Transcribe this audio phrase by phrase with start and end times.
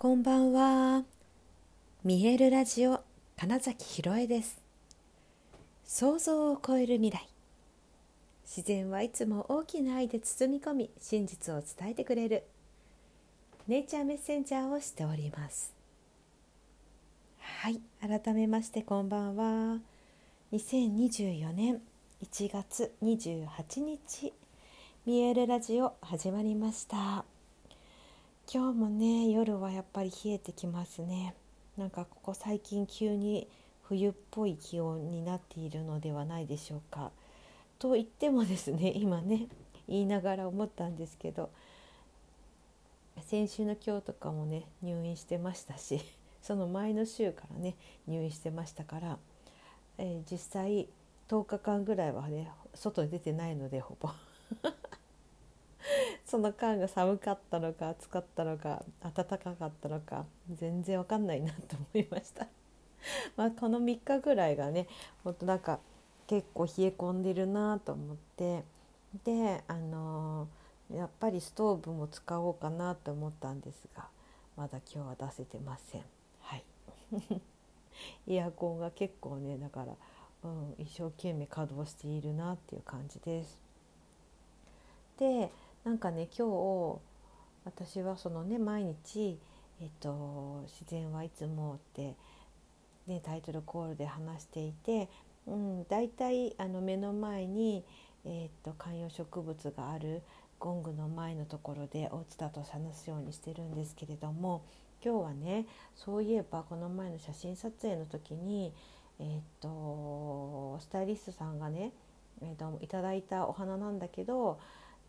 [0.00, 1.04] こんばんは。
[2.04, 3.04] 見えるラジオ
[3.36, 4.58] 金崎ひろえです。
[5.84, 7.28] 想像を超える未来。
[8.46, 12.44] 自然はいつも大きな愛で包み込み、真実を伝えてくれる。
[13.68, 15.74] ネイチャーメッセンジャーをしております。
[17.38, 19.80] はい、改めましてこんばんは。
[20.54, 21.82] 2024年
[22.24, 24.32] 1月28日、
[25.04, 27.29] 見えるラジオ始まりました。
[28.52, 31.36] 今日もね夜はやっぱり冷えてきますね。
[31.76, 33.46] なんかここ最近急に
[33.84, 37.12] 冬っぽい気温になっているのではないでしょうか。
[37.78, 39.46] と言ってもですね 今ね
[39.86, 41.50] 言いながら思ったんですけど
[43.20, 46.00] 先週の今日とかもね入院してましたし
[46.42, 47.76] その前の週からね
[48.08, 49.18] 入院してましたから、
[49.98, 50.88] えー、実際
[51.28, 54.08] 10日間ぐらいはね外に出てないのでほぼ。
[56.30, 62.46] その間が寒かったのか暑かったのか暖かかったのか全然わかんないなと思いました。
[63.36, 64.86] まあこの3日ぐらいがね
[65.24, 65.80] ほんとなんか
[66.28, 68.62] 結構冷え込んでるなと思って
[69.24, 74.08] であのー、やっぱりストーブも使おうかなと思ったんですが
[74.54, 76.04] まだ今日は出せてません。
[76.42, 76.64] はい。
[78.28, 79.96] エアコンが結構ねだから、
[80.44, 83.58] うん、一生懸命稼働しているなっていう感じです。
[85.18, 85.50] で
[85.84, 87.00] なんかね今日
[87.64, 89.38] 私はそのね毎日、
[89.80, 92.14] えっと「自然はいつも」って、
[93.06, 95.08] ね、タイトルコールで話していて、
[95.46, 97.82] うん、だいたいあの目の前に、
[98.26, 100.22] えっと、観葉植物がある
[100.58, 104.62] ゴングの前のところでお家だと話すようにしてるんですけれども
[105.02, 105.64] 今日はね
[105.96, 108.74] そういえばこの前の写真撮影の時に、
[109.18, 111.92] えっとスタイリストさんがね、
[112.42, 114.60] えっといただいたお花なんだけど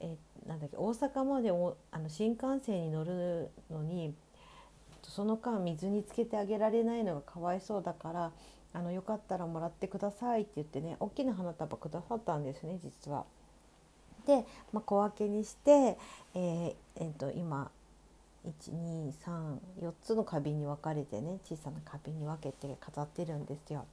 [0.00, 0.16] え
[0.46, 4.14] なんだっけ大阪までおあの新幹線に乗るのに
[5.02, 8.32] その間水につけてあげられないのがかわいそうだから
[8.72, 13.24] あのよかったらもらってくださいって言ってね大きな花束くださったんですね実は。
[14.26, 17.70] で、まあ、小分けにして、えーえー、と今
[18.44, 23.84] 1234つの花瓶に分かれてね小さな花瓶に分けて飾ってるんですよ。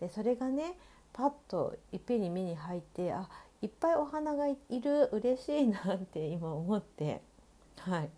[0.00, 0.74] でそれがね
[1.12, 3.28] パッといっぺんに目に入ってあ
[3.62, 7.20] いっぱいお花がいる嬉しいなって 今思って。
[7.78, 8.10] はい。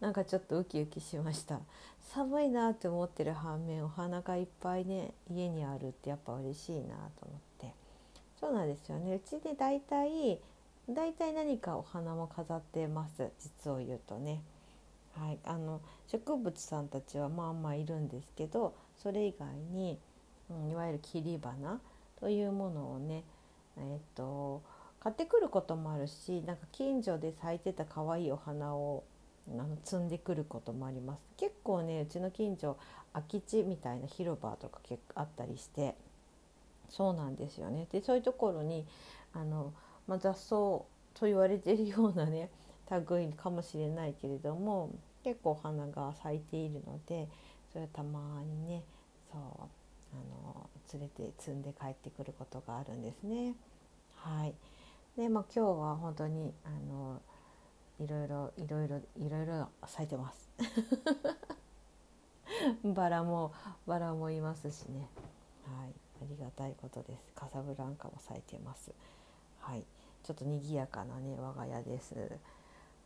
[0.00, 1.60] なんかちょっとウキウキしました。
[2.00, 7.74] 寒いなって思ってる反面お花がいっぱいね家にあるってやっぱ嬉しいなと思って。
[8.40, 9.16] そうなんですよね。
[9.16, 10.40] うちで大体
[10.88, 13.30] 大体何かお花も飾ってます。
[13.38, 14.42] 実を言うとね。
[15.18, 19.98] はい、あの植物さんたちはまあまあいるんですけどそれ以外に、
[20.50, 21.80] うん、いわゆる切り花
[22.20, 23.24] というものをね
[23.76, 24.62] えっと
[25.00, 29.04] 買ってくることもあるしなんか近所で咲いてた可愛いお花を
[29.48, 31.22] あの摘んでくることもあります。
[31.36, 32.76] 結構ねうちの近所
[33.12, 35.94] 空き地みたいな広場とか結構あったりして
[36.88, 37.86] そうなんですよね。
[37.90, 38.86] でそういうところに
[39.32, 39.72] あの、
[40.06, 40.86] まあ、雑草と
[41.22, 42.50] 言われてるようなね
[42.90, 44.90] 類かもしれないけれども
[45.24, 47.28] 結構お花が咲いているので
[47.72, 48.82] それはたまにね
[49.32, 53.54] そうあの連れて積んで帰ってくることがあるんですね。
[54.16, 54.54] はい
[55.16, 57.22] でまあ、今日は本当にあの
[57.98, 60.48] いろいろいろいろいろいろ咲いてます。
[62.84, 63.52] バラも
[63.86, 65.08] バラもいますしね。
[65.64, 67.32] はい、ありがたいことです。
[67.34, 68.92] カサブランカも咲いてます。
[69.60, 69.84] はい、
[70.22, 72.38] ちょっと賑やかなね我が家です。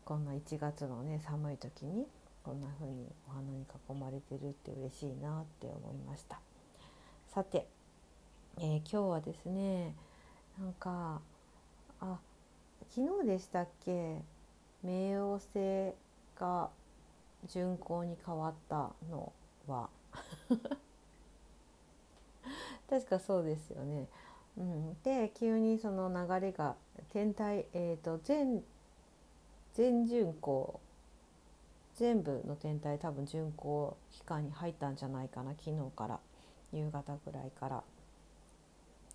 [0.04, 2.08] こんな1月のね寒い時に
[2.42, 6.40] こんな風にお花に囲まれてるって嬉しいなって思いました。
[7.32, 7.68] さて、
[8.58, 9.94] えー、今日はですね
[10.58, 11.20] なんか
[12.00, 12.18] あ
[12.92, 14.16] 昨日でしたっけ
[14.84, 15.94] 冥王星
[16.36, 16.70] が
[17.46, 19.32] 巡行に変わったの
[19.68, 19.88] は
[22.90, 24.08] 確かそうですよね。
[24.58, 26.74] うん、で急にその流れが
[27.10, 28.64] 天体、えーと、全
[29.74, 30.80] 全巡行
[31.94, 36.18] 全部の天体多分巡行期間に入ったんじゃないかな昨日から。
[36.72, 37.78] 夕方ぐらいから。
[37.78, 37.82] っ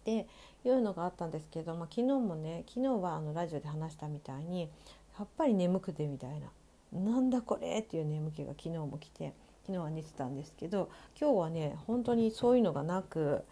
[0.05, 0.27] て
[0.63, 4.69] いうのがあったんですけど、まあ、昨日もね昨日はあのラジオで話したみたいに
[5.17, 6.51] やっぱり眠くてみたいな
[6.93, 13.43] 「なんだこれ!」っていう眠気が昨日も来て昨日は寝てたんですけど今日はね本当にそういうのがなく、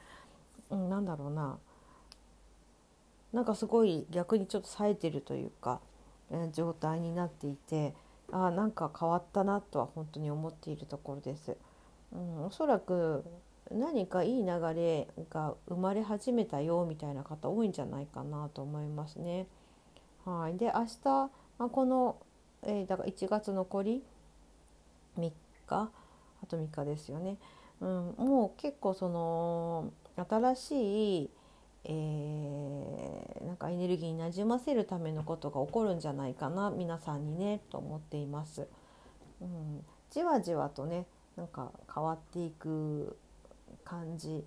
[0.70, 1.58] うん、なんだろうな
[3.32, 5.82] なんかすごい逆にちょっと冴えてるというか、
[6.30, 7.96] えー、状態になっていて
[8.32, 11.58] あなんか変わったなとは本当に思っているところです。
[12.14, 13.26] うん、おそらく
[13.72, 19.48] 何かいい流れが生まれ始めたよみたいな方多いんじゃないかなと思いますね。
[20.26, 22.18] はい、で明日、ま、この、
[22.64, 24.04] えー、だから1月残り
[25.18, 25.32] 3
[25.68, 25.92] 日？
[26.44, 27.38] あと3日ですよね、
[27.80, 31.30] うん、もう結構その新しい、
[31.86, 38.68] えー、なんかエネルギーになじませるためのことが起こるんじゃないかな皆さんにねと思っています。
[39.42, 41.06] うん、じわじわとね
[41.36, 43.18] なんか変わっていく
[43.84, 44.44] 感じ、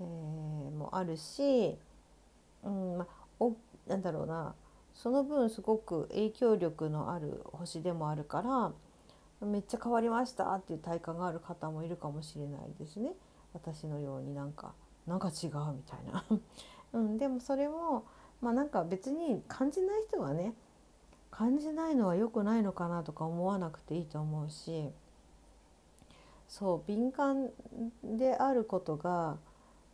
[0.00, 1.76] えー、もあるし、
[2.64, 3.06] うんま、
[3.40, 3.54] お
[3.86, 4.54] なんだろうな
[4.94, 8.72] その分すごく影響力のある星でもあるから
[9.46, 13.12] めっちゃ変わりましたっていう体感がある方もいるかもしれないですね。
[13.54, 14.72] 私のようになんか
[15.06, 16.24] なんか違うみたいな、
[16.92, 18.04] うん、でもそれも
[18.40, 20.54] まあなんか別に感じない人はね
[21.30, 24.90] 感じないのは良くないのかなとか思わなくていいと思うし
[26.48, 27.50] そう敏感
[28.02, 29.36] であることが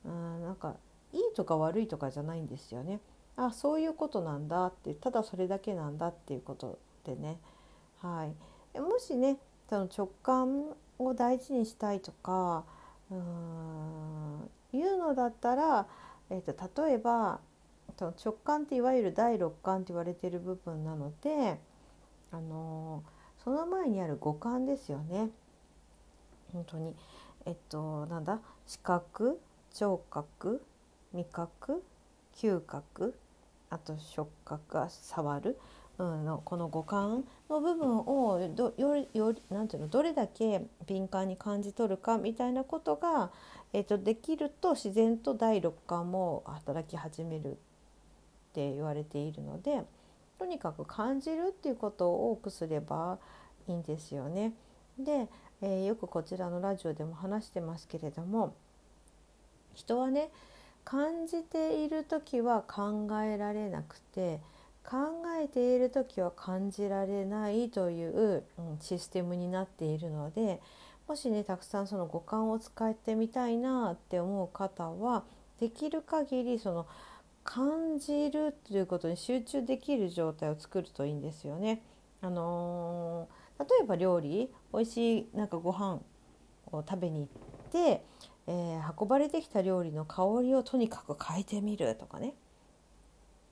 [0.04, 0.76] うんなんか
[1.12, 3.00] いいとか悪いとかじゃないんですよね。
[3.36, 7.38] あそういうことなんだってただそれだけなんだっていうことでね。
[8.00, 8.30] は
[8.74, 12.64] い、もしねその直感を大事にしたいとか
[13.10, 15.86] うんいうのだったら、
[16.30, 17.40] えーと、例えば
[17.98, 21.60] その直感っていわゆる第六感って言われてる部分なので、
[22.32, 25.30] あのー、その前にある五感ですよね。
[26.54, 26.94] 本当に。
[27.44, 28.40] えっとなんだ？
[28.66, 29.38] 視覚？
[29.74, 30.62] 聴覚？
[31.12, 31.82] 味覚？
[32.34, 33.14] 嗅覚？
[33.68, 34.72] あと触覚？
[34.72, 35.58] が触る？
[35.96, 39.88] うん、のこの五感の部分をどよりよりなんていうの？
[39.88, 43.30] どれだけ敏感に感じ取るかみたいなことが、
[43.72, 47.54] えーと、できると自然と第六感も働き始めるっ
[48.54, 49.82] て言われているので
[50.36, 53.18] とにかく感じるっていうことを多くすれば
[53.68, 54.52] いいんですよね。
[54.98, 55.28] で、
[55.62, 58.54] えー、よくこちらのラジオでも話してますけれども
[59.74, 60.30] 人はね
[60.84, 64.40] 感じている時は考えられなくて
[64.84, 70.60] 考えている時は感じられないという、うん、システムになっているので
[71.08, 75.24] もしねたくさんその五感を使ってみたいなって思う方は
[75.60, 76.86] できる限りその
[77.44, 81.82] 感じるということに集中できる状態を作るといいんですよね。
[82.22, 86.00] あのー、例えば料理美味しいなんかご飯
[86.72, 88.04] を食べに行って、
[88.46, 92.34] えー、運ばれてきた料理の香りをとにかく嗅いでみるとかね。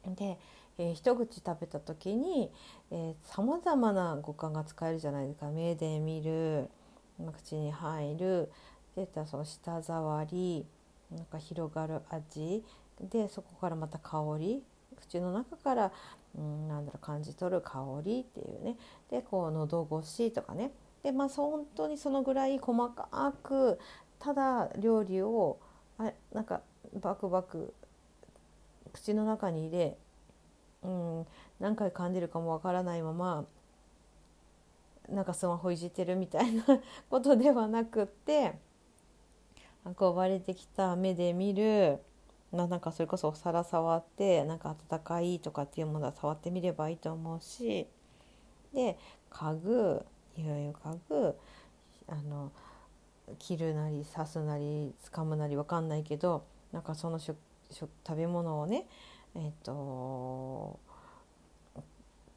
[0.07, 0.39] で
[0.79, 2.51] えー、一口食べた時に
[3.23, 6.71] さまざまな五感が使えるじゃないですか目で見る
[7.33, 8.51] 口に入る
[8.97, 10.67] でその舌触り
[11.11, 12.65] なんか広がる味
[13.01, 14.63] でそこからまた香り
[14.97, 15.93] 口の中から、
[16.37, 18.77] うん、なんだろう感じ取る香りっていうね。
[19.11, 20.73] でこう喉越しとかね。
[21.03, 23.79] でまあ本当にそのぐらい細かく
[24.19, 25.59] ただ料理を
[25.99, 26.63] あなんか
[26.95, 27.75] バクバク
[28.93, 29.99] 口の中に入れ
[30.83, 31.27] うん、
[31.61, 33.45] 何回感じるかもわからないまま
[35.09, 36.65] なんかスマホいじってるみたいな
[37.11, 38.59] ことではなくって
[39.85, 41.99] 運ばれてきた目で見る
[42.53, 47.87] なんかそれこそお皿触ってなんか温かいとかっていうものは触ってみればいいと思うし
[48.75, 48.99] で
[49.31, 50.05] 家具
[50.37, 51.35] 匂いを嗅ぐ
[52.09, 52.53] あの
[53.39, 57.37] 切るなり刺すなり掴むなり分かんないけどなんかその食
[57.71, 58.87] 食べ物をね
[59.35, 60.79] えっ、と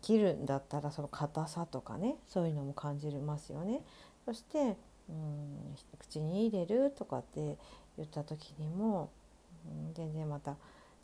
[0.01, 3.81] 切るんだったらその硬さとかねそういうのも感じますよね。
[4.23, 4.77] そして
[5.09, 7.57] うん口に入れるとかって
[7.97, 9.09] 言った時にも、
[9.93, 10.55] 全然また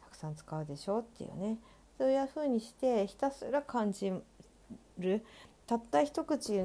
[0.04, 1.58] たくさん使うでしょっていうね
[1.98, 4.12] そういうふうにしてひたすら感じ
[4.98, 5.24] る
[5.68, 6.62] たった一口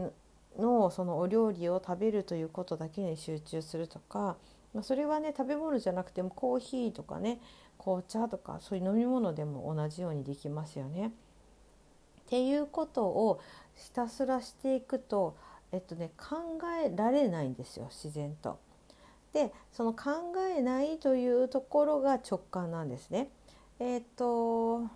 [0.59, 4.37] のそのお料理を食べるということだけに集中するとか、
[4.75, 7.39] まあ、それはね食べ物じゃなくてもコーヒーとかね
[7.79, 11.13] 紅茶とかそういう飲み物でも同じようにできますよね。
[12.27, 13.41] っていうことを
[13.77, 15.37] ひたすらしていくと、
[15.71, 18.59] えっとね、考えられないんですよ自然と。
[19.37, 23.29] でその考えないというところが直感なんですね。
[23.79, 24.89] えっと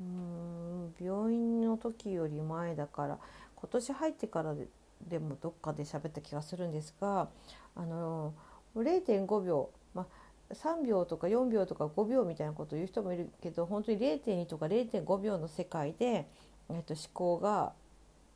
[0.00, 3.18] うん病院の時より前だから
[3.54, 4.66] 今年入ってからで
[5.06, 7.28] でもどっかで喋った気がするんですが
[7.76, 8.32] あの
[8.74, 10.06] 0.5秒、ま
[10.50, 16.26] あ、3秒とか4秒とか5秒みたいなことを言う人もいるけど本当に0.2とか0.5秒の世界で、
[16.70, 17.74] えっと、思考が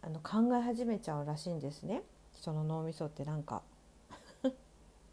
[0.02, 2.02] あの考え始めちゃうらしいんですね
[2.34, 3.62] 人の脳みそってなんか。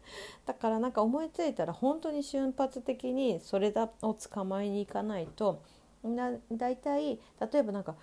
[0.46, 5.62] だからなんか思いついたら本当に瞬発的にそれだを捕まえに行かないと
[6.02, 7.96] な大体例えばなんか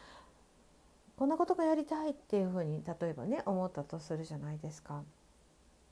[1.16, 5.04] こんなことがやりたいっていうふうに例えばね思ったとするじゃないですか。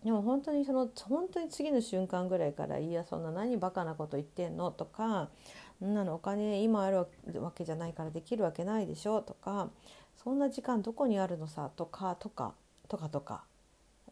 [0.03, 5.29] でも本当にその本当に次の瞬間ぐらいから「いやそんな何バカなこと言ってんの?」とか
[5.79, 7.05] 「そんなのお金今ある
[7.41, 9.69] わけじゃないからできるわけないでしょ」とか
[10.15, 12.55] 「そんな時間どこにあるのさ」とかとか
[12.87, 13.43] とかとか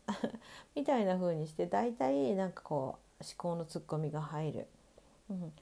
[0.76, 4.68] みたいな風にして大体なんかこう思考のツッコミが入る。
[5.30, 5.54] うん、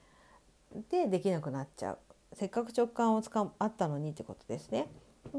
[0.89, 1.97] でできなくなっちゃう
[2.33, 4.89] せっかく直感をつかあったのにってことですね。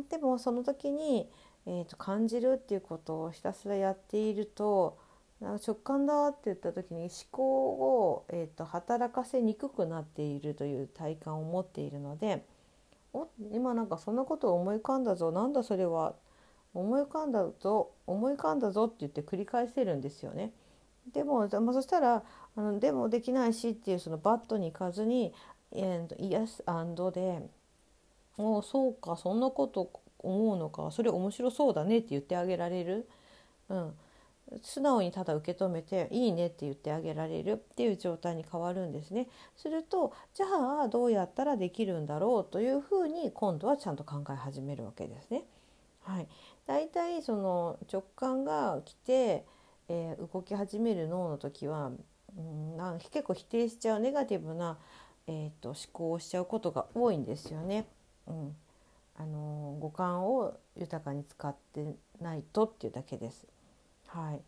[0.08, 1.30] でもその時に、
[1.66, 4.98] えーと、感じるっていうことをひたすらやっていると
[5.40, 12.44] 直感だって言った時に思考を、えーと、働かせにくくなっているという体感を持っているので
[13.12, 16.14] お今なんかそんなことを思い浮かんだぞなんだそれは
[16.76, 20.52] 思い浮かんだぞ思い浮かんだぞって言って繰り返せるんですよね。
[21.12, 22.22] でも、まあ、そしたら
[22.56, 25.32] あのでもできないしっていうそのバットに行かずに
[25.72, 25.80] 「イ
[26.34, 27.48] エスアンドで
[28.36, 33.08] 「おそうかそんなこと思うのかそれ面白そうだね」って言ってあげられる、
[33.68, 33.94] うん、
[34.62, 39.28] 素直にただ受け止めて「いいね」って言ってあげられるっていう状態に変わるんですね。
[39.56, 40.46] するとじゃ
[40.82, 45.44] あどうやったらできるんだろうというふうに今度はちゃんと考え始めるわけですね。
[46.06, 46.28] はい、
[46.66, 49.44] だいたいその直感が来て、
[49.88, 51.92] えー、動き始める脳の時は、
[52.36, 54.78] うん、なん結構否定しちゃうネガティブな、
[55.26, 57.86] えーと、思考をしちゃうことが多いんですよね。
[58.26, 58.56] うん、
[59.16, 63.46] あの五感を豊かに使ってないとっていうだけです。
[64.08, 64.40] はい、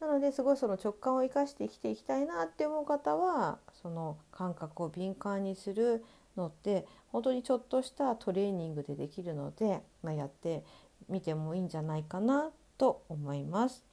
[0.00, 6.04] なのですごいその直感を生かして生きていきたいなって思う方はその感覚を敏感にする
[6.36, 10.64] のって本当にちょっとしたトレーニングでできるので、まあ、やって
[11.08, 13.84] みてもいいんじゃないかなと思います。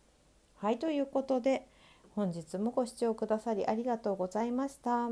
[0.58, 1.68] はいということで
[2.16, 5.10] 本日もご視聴くださりありがとうございました。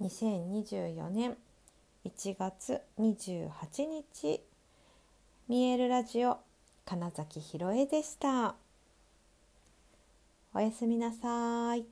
[0.00, 1.36] 2024年
[2.04, 3.50] 1月28
[3.86, 4.40] 日
[5.48, 6.38] 見えるラジオ
[6.84, 8.56] 金崎ひろえでした。
[10.54, 11.91] おやすみなさい。